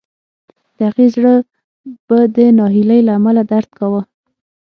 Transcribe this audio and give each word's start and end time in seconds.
د 0.77 0.79
هغې 0.89 1.07
زړه 1.15 1.33
به 2.07 2.19
د 2.35 2.37
ناهیلۍ 2.57 2.99
له 3.07 3.11
امله 3.19 3.41
درد 3.51 3.69
کاوه 3.79 4.01